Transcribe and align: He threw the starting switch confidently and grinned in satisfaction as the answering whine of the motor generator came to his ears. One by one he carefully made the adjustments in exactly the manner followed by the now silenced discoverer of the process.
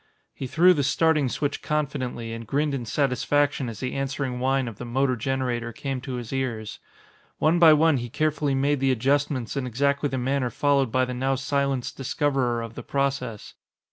He 0.33 0.47
threw 0.47 0.73
the 0.73 0.81
starting 0.81 1.29
switch 1.29 1.61
confidently 1.61 2.33
and 2.33 2.47
grinned 2.47 2.73
in 2.73 2.87
satisfaction 2.87 3.69
as 3.69 3.81
the 3.81 3.93
answering 3.93 4.39
whine 4.39 4.67
of 4.67 4.79
the 4.79 4.83
motor 4.83 5.15
generator 5.15 5.71
came 5.71 6.01
to 6.01 6.15
his 6.15 6.33
ears. 6.33 6.79
One 7.37 7.59
by 7.59 7.73
one 7.73 7.97
he 7.97 8.09
carefully 8.09 8.55
made 8.55 8.79
the 8.79 8.91
adjustments 8.91 9.55
in 9.55 9.67
exactly 9.67 10.09
the 10.09 10.17
manner 10.17 10.49
followed 10.49 10.91
by 10.91 11.05
the 11.05 11.13
now 11.13 11.35
silenced 11.35 11.97
discoverer 11.97 12.63
of 12.63 12.73
the 12.73 12.81
process. 12.81 13.53